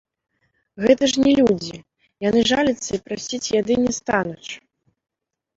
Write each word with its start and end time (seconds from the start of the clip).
Гэта 0.85 1.03
ж 1.11 1.25
не 1.25 1.33
людзі, 1.39 1.77
яны 2.29 2.41
жаліцца 2.53 2.89
і 2.97 3.01
прасіць 3.11 3.51
яды 3.59 3.73
не 3.85 3.93
стануць. 3.99 4.49